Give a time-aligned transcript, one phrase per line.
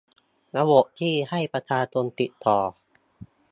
[0.57, 2.59] ระบบที่ให้ประชาชนติดต่อ